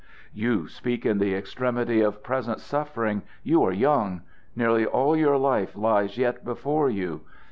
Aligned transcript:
"You 0.33 0.67
speak 0.67 1.05
in 1.05 1.19
the 1.19 1.35
extremity 1.35 2.01
of 2.01 2.23
present 2.23 2.59
suffering. 2.59 3.21
You 3.43 3.61
are 3.61 3.71
young. 3.71 4.23
Nearly 4.55 4.83
all 4.83 5.15
your 5.15 5.37
life 5.37 5.75
lies 5.77 6.17
yet 6.17 6.43
before 6.43 6.89
you. 6.89 7.21